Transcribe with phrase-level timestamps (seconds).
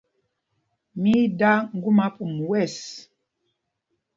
[1.01, 2.75] Mí í dā ŋgúma pum wɛ̂ɛs.